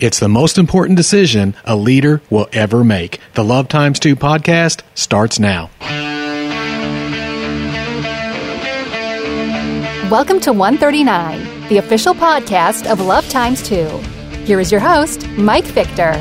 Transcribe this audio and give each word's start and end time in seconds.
It's 0.00 0.18
the 0.18 0.30
most 0.30 0.56
important 0.56 0.96
decision 0.96 1.54
a 1.66 1.76
leader 1.76 2.22
will 2.30 2.48
ever 2.54 2.82
make. 2.82 3.20
The 3.34 3.44
Love 3.44 3.68
Times 3.68 4.00
2 4.00 4.16
podcast 4.16 4.80
starts 4.94 5.38
now. 5.38 5.68
Welcome 10.10 10.40
to 10.40 10.54
139, 10.54 11.68
the 11.68 11.76
official 11.76 12.14
podcast 12.14 12.90
of 12.90 13.02
Love 13.02 13.28
Times 13.28 13.62
2. 13.68 13.86
Here 14.46 14.58
is 14.58 14.72
your 14.72 14.80
host, 14.80 15.28
Mike 15.36 15.66
Victor. 15.66 16.14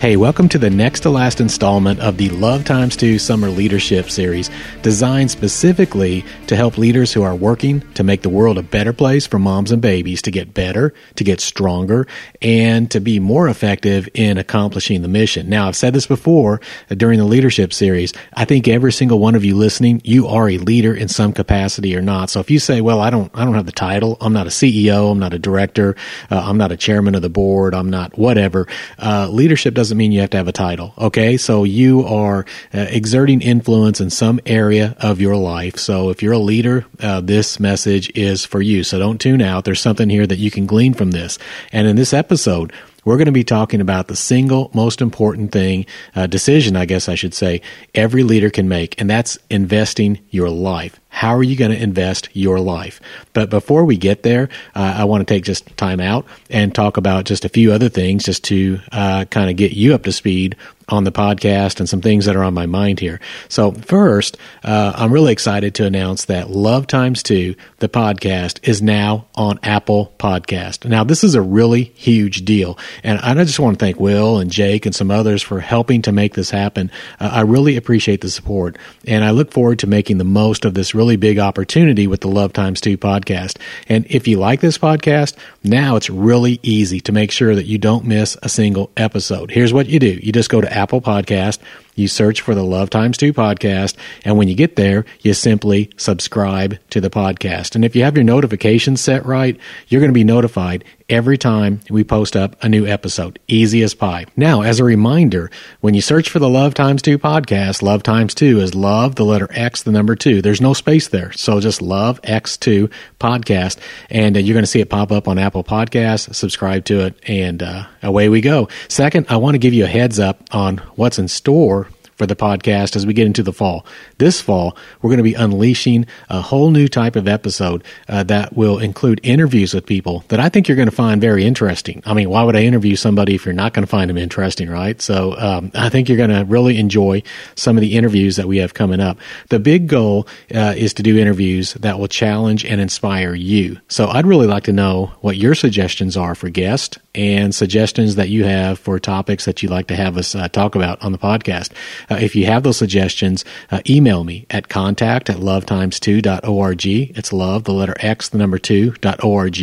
Hey, 0.00 0.16
welcome 0.16 0.48
to 0.50 0.58
the 0.58 0.70
next 0.70 1.00
to 1.00 1.10
last 1.10 1.40
installment 1.40 1.98
of 1.98 2.18
the 2.18 2.28
Love 2.28 2.64
Times 2.64 2.96
2 2.96 3.18
Summer 3.18 3.50
Leadership 3.50 4.12
Series, 4.12 4.48
designed 4.80 5.28
specifically 5.28 6.24
to 6.46 6.54
help 6.54 6.78
leaders 6.78 7.12
who 7.12 7.24
are 7.24 7.34
working 7.34 7.80
to 7.94 8.04
make 8.04 8.22
the 8.22 8.28
world 8.28 8.58
a 8.58 8.62
better 8.62 8.92
place 8.92 9.26
for 9.26 9.40
moms 9.40 9.72
and 9.72 9.82
babies 9.82 10.22
to 10.22 10.30
get 10.30 10.54
better, 10.54 10.94
to 11.16 11.24
get 11.24 11.40
stronger, 11.40 12.06
and 12.40 12.88
to 12.92 13.00
be 13.00 13.18
more 13.18 13.48
effective 13.48 14.08
in 14.14 14.38
accomplishing 14.38 15.02
the 15.02 15.08
mission. 15.08 15.48
Now, 15.48 15.66
I've 15.66 15.74
said 15.74 15.94
this 15.94 16.06
before 16.06 16.60
uh, 16.88 16.94
during 16.94 17.18
the 17.18 17.24
Leadership 17.24 17.72
Series. 17.72 18.12
I 18.34 18.44
think 18.44 18.68
every 18.68 18.92
single 18.92 19.18
one 19.18 19.34
of 19.34 19.44
you 19.44 19.56
listening, 19.56 20.00
you 20.04 20.28
are 20.28 20.48
a 20.48 20.58
leader 20.58 20.94
in 20.94 21.08
some 21.08 21.32
capacity 21.32 21.96
or 21.96 22.02
not. 22.02 22.30
So 22.30 22.38
if 22.38 22.52
you 22.52 22.60
say, 22.60 22.80
well, 22.80 23.00
I 23.00 23.10
don't, 23.10 23.32
I 23.34 23.44
don't 23.44 23.54
have 23.54 23.66
the 23.66 23.72
title, 23.72 24.16
I'm 24.20 24.32
not 24.32 24.46
a 24.46 24.50
CEO, 24.50 25.10
I'm 25.10 25.18
not 25.18 25.34
a 25.34 25.40
director, 25.40 25.96
uh, 26.30 26.38
I'm 26.38 26.56
not 26.56 26.70
a 26.70 26.76
chairman 26.76 27.16
of 27.16 27.22
the 27.22 27.28
board, 27.28 27.74
I'm 27.74 27.90
not 27.90 28.16
whatever, 28.16 28.68
uh, 29.00 29.28
leadership 29.28 29.74
doesn't 29.74 29.87
doesn't 29.88 29.96
mean 29.96 30.12
you 30.12 30.20
have 30.20 30.28
to 30.28 30.36
have 30.36 30.48
a 30.48 30.52
title. 30.52 30.92
Okay. 30.98 31.38
So 31.38 31.64
you 31.64 32.04
are 32.04 32.44
uh, 32.74 32.86
exerting 32.90 33.40
influence 33.40 34.02
in 34.02 34.10
some 34.10 34.38
area 34.44 34.94
of 35.00 35.18
your 35.18 35.34
life. 35.34 35.78
So 35.78 36.10
if 36.10 36.22
you're 36.22 36.34
a 36.34 36.38
leader, 36.38 36.84
uh, 37.00 37.22
this 37.22 37.58
message 37.58 38.10
is 38.14 38.44
for 38.44 38.60
you. 38.60 38.84
So 38.84 38.98
don't 38.98 39.18
tune 39.18 39.40
out. 39.40 39.64
There's 39.64 39.80
something 39.80 40.10
here 40.10 40.26
that 40.26 40.36
you 40.36 40.50
can 40.50 40.66
glean 40.66 40.92
from 40.92 41.12
this. 41.12 41.38
And 41.72 41.88
in 41.88 41.96
this 41.96 42.12
episode, 42.12 42.70
we're 43.06 43.16
going 43.16 43.26
to 43.26 43.32
be 43.32 43.44
talking 43.44 43.80
about 43.80 44.08
the 44.08 44.16
single 44.16 44.70
most 44.74 45.00
important 45.00 45.52
thing, 45.52 45.86
uh, 46.14 46.26
decision, 46.26 46.76
I 46.76 46.84
guess 46.84 47.08
I 47.08 47.14
should 47.14 47.32
say, 47.32 47.62
every 47.94 48.24
leader 48.24 48.50
can 48.50 48.68
make, 48.68 49.00
and 49.00 49.08
that's 49.08 49.38
investing 49.48 50.18
your 50.28 50.50
life. 50.50 51.00
How 51.18 51.34
are 51.34 51.42
you 51.42 51.56
going 51.56 51.72
to 51.72 51.82
invest 51.82 52.28
your 52.32 52.60
life? 52.60 53.00
But 53.32 53.50
before 53.50 53.84
we 53.84 53.96
get 53.96 54.22
there, 54.22 54.48
uh, 54.76 54.94
I 54.98 55.04
want 55.06 55.26
to 55.26 55.34
take 55.34 55.42
just 55.42 55.76
time 55.76 55.98
out 55.98 56.26
and 56.48 56.72
talk 56.72 56.96
about 56.96 57.24
just 57.24 57.44
a 57.44 57.48
few 57.48 57.72
other 57.72 57.88
things 57.88 58.22
just 58.22 58.44
to 58.44 58.78
uh, 58.92 59.24
kind 59.24 59.50
of 59.50 59.56
get 59.56 59.72
you 59.72 59.96
up 59.96 60.04
to 60.04 60.12
speed 60.12 60.54
on 60.88 61.04
the 61.04 61.12
podcast 61.12 61.80
and 61.80 61.88
some 61.88 62.00
things 62.00 62.24
that 62.24 62.36
are 62.36 62.42
on 62.42 62.54
my 62.54 62.66
mind 62.66 62.98
here. 62.98 63.20
So 63.48 63.72
first, 63.72 64.36
uh, 64.64 64.92
I'm 64.94 65.12
really 65.12 65.32
excited 65.32 65.74
to 65.76 65.84
announce 65.84 66.26
that 66.26 66.50
Love 66.50 66.86
Times 66.86 67.22
2, 67.22 67.54
the 67.78 67.88
podcast, 67.88 68.66
is 68.66 68.80
now 68.80 69.26
on 69.34 69.58
Apple 69.62 70.14
Podcast. 70.18 70.88
Now, 70.88 71.04
this 71.04 71.24
is 71.24 71.34
a 71.34 71.42
really 71.42 71.84
huge 71.94 72.44
deal. 72.44 72.78
And 73.02 73.18
I 73.20 73.34
just 73.44 73.60
want 73.60 73.78
to 73.78 73.84
thank 73.84 74.00
Will 74.00 74.38
and 74.38 74.50
Jake 74.50 74.86
and 74.86 74.94
some 74.94 75.10
others 75.10 75.42
for 75.42 75.60
helping 75.60 76.02
to 76.02 76.12
make 76.12 76.34
this 76.34 76.50
happen. 76.50 76.90
Uh, 77.20 77.30
I 77.34 77.40
really 77.42 77.76
appreciate 77.76 78.22
the 78.22 78.30
support. 78.30 78.78
And 79.06 79.24
I 79.24 79.30
look 79.30 79.52
forward 79.52 79.80
to 79.80 79.86
making 79.86 80.18
the 80.18 80.24
most 80.24 80.64
of 80.64 80.74
this 80.74 80.94
really 80.94 81.07
big 81.16 81.38
opportunity 81.38 82.06
with 82.06 82.20
the 82.20 82.28
Love 82.28 82.52
Times 82.52 82.80
2 82.80 82.98
podcast. 82.98 83.58
And 83.88 84.06
if 84.08 84.28
you 84.28 84.38
like 84.38 84.60
this 84.60 84.78
podcast, 84.78 85.36
now 85.64 85.96
it's 85.96 86.10
really 86.10 86.60
easy 86.62 87.00
to 87.00 87.12
make 87.12 87.30
sure 87.30 87.54
that 87.54 87.66
you 87.66 87.78
don't 87.78 88.04
miss 88.04 88.36
a 88.42 88.48
single 88.48 88.90
episode. 88.96 89.50
Here's 89.50 89.72
what 89.72 89.86
you 89.86 89.98
do. 89.98 90.18
You 90.22 90.32
just 90.32 90.50
go 90.50 90.60
to 90.60 90.72
Apple 90.72 91.00
Podcast 91.00 91.58
you 91.98 92.08
search 92.08 92.40
for 92.40 92.54
the 92.54 92.64
Love 92.64 92.90
Times 92.90 93.16
2 93.16 93.32
podcast, 93.32 93.96
and 94.24 94.36
when 94.36 94.48
you 94.48 94.54
get 94.54 94.76
there, 94.76 95.04
you 95.20 95.34
simply 95.34 95.90
subscribe 95.96 96.78
to 96.90 97.00
the 97.00 97.10
podcast. 97.10 97.74
And 97.74 97.84
if 97.84 97.96
you 97.96 98.04
have 98.04 98.16
your 98.16 98.24
notifications 98.24 99.00
set 99.00 99.26
right, 99.26 99.58
you're 99.88 100.00
going 100.00 100.10
to 100.10 100.14
be 100.14 100.24
notified 100.24 100.84
every 101.08 101.38
time 101.38 101.80
we 101.88 102.04
post 102.04 102.36
up 102.36 102.56
a 102.62 102.68
new 102.68 102.86
episode. 102.86 103.38
Easy 103.48 103.82
as 103.82 103.94
pie. 103.94 104.26
Now, 104.36 104.62
as 104.62 104.78
a 104.78 104.84
reminder, 104.84 105.50
when 105.80 105.94
you 105.94 106.00
search 106.00 106.28
for 106.28 106.38
the 106.38 106.48
Love 106.48 106.74
Times 106.74 107.02
2 107.02 107.18
podcast, 107.18 107.82
Love 107.82 108.02
Times 108.02 108.34
2 108.34 108.60
is 108.60 108.74
love, 108.74 109.14
the 109.14 109.24
letter 109.24 109.48
X, 109.50 109.82
the 109.82 109.92
number 109.92 110.14
2. 110.14 110.42
There's 110.42 110.60
no 110.60 110.74
space 110.74 111.08
there. 111.08 111.32
So 111.32 111.60
just 111.60 111.80
Love 111.80 112.20
X2 112.22 112.92
podcast. 113.18 113.78
And 114.10 114.36
uh, 114.36 114.40
you're 114.40 114.54
going 114.54 114.64
to 114.64 114.70
see 114.70 114.80
it 114.80 114.90
pop 114.90 115.10
up 115.10 115.28
on 115.28 115.38
Apple 115.38 115.64
Podcasts. 115.64 116.34
Subscribe 116.34 116.84
to 116.86 117.06
it, 117.06 117.18
and 117.26 117.62
uh, 117.62 117.86
away 118.02 118.28
we 118.28 118.40
go. 118.40 118.68
Second, 118.88 119.26
I 119.28 119.36
want 119.36 119.54
to 119.54 119.58
give 119.58 119.74
you 119.74 119.84
a 119.84 119.88
heads 119.88 120.18
up 120.18 120.42
on 120.52 120.78
what's 120.96 121.18
in 121.18 121.28
store 121.28 121.87
for 122.18 122.26
the 122.26 122.36
podcast 122.36 122.96
as 122.96 123.06
we 123.06 123.14
get 123.14 123.26
into 123.26 123.42
the 123.42 123.52
fall. 123.52 123.86
This 124.18 124.40
fall, 124.40 124.76
we're 125.00 125.10
going 125.10 125.18
to 125.18 125.22
be 125.22 125.34
unleashing 125.34 126.06
a 126.28 126.42
whole 126.42 126.70
new 126.70 126.88
type 126.88 127.16
of 127.16 127.28
episode 127.28 127.84
uh, 128.08 128.24
that 128.24 128.56
will 128.56 128.78
include 128.78 129.20
interviews 129.22 129.72
with 129.72 129.86
people 129.86 130.24
that 130.28 130.40
I 130.40 130.48
think 130.48 130.68
you're 130.68 130.76
going 130.76 130.90
to 130.90 130.94
find 130.94 131.20
very 131.20 131.44
interesting. 131.44 132.02
I 132.04 132.14
mean, 132.14 132.28
why 132.28 132.42
would 132.42 132.56
I 132.56 132.64
interview 132.64 132.96
somebody 132.96 133.36
if 133.36 133.46
you're 133.46 133.54
not 133.54 133.72
going 133.72 133.84
to 133.84 133.90
find 133.90 134.10
them 134.10 134.18
interesting, 134.18 134.68
right? 134.68 135.00
So 135.00 135.36
um, 135.38 135.70
I 135.74 135.88
think 135.88 136.08
you're 136.08 136.18
going 136.18 136.30
to 136.30 136.44
really 136.44 136.78
enjoy 136.78 137.22
some 137.54 137.76
of 137.76 137.80
the 137.80 137.96
interviews 137.96 138.36
that 138.36 138.48
we 138.48 138.58
have 138.58 138.74
coming 138.74 139.00
up. 139.00 139.18
The 139.48 139.60
big 139.60 139.86
goal 139.86 140.26
uh, 140.52 140.74
is 140.76 140.94
to 140.94 141.02
do 141.02 141.16
interviews 141.16 141.74
that 141.74 141.98
will 141.98 142.08
challenge 142.08 142.64
and 142.64 142.80
inspire 142.80 143.34
you. 143.34 143.78
So 143.88 144.08
I'd 144.08 144.26
really 144.26 144.48
like 144.48 144.64
to 144.64 144.72
know 144.72 145.12
what 145.20 145.36
your 145.36 145.54
suggestions 145.54 146.16
are 146.16 146.34
for 146.34 146.50
guests 146.50 146.98
and 147.14 147.54
suggestions 147.54 148.16
that 148.16 148.28
you 148.28 148.44
have 148.44 148.78
for 148.78 148.98
topics 148.98 149.44
that 149.44 149.62
you'd 149.62 149.70
like 149.70 149.88
to 149.88 149.96
have 149.96 150.16
us 150.16 150.34
uh, 150.34 150.48
talk 150.48 150.74
about 150.74 151.02
on 151.02 151.12
the 151.12 151.18
podcast. 151.18 151.72
Uh, 152.10 152.16
if 152.16 152.34
you 152.34 152.46
have 152.46 152.62
those 152.62 152.76
suggestions, 152.76 153.44
uh, 153.70 153.80
email 153.88 154.24
me 154.24 154.46
at 154.50 154.68
contact 154.68 155.30
at 155.30 155.36
lovetimes2.org. 155.36 156.86
It's 156.86 157.32
love, 157.32 157.64
the 157.64 157.72
letter 157.72 157.94
X, 158.00 158.28
the 158.28 158.38
number 158.38 158.58
two, 158.58 158.92
dot 158.92 159.22
org. 159.22 159.58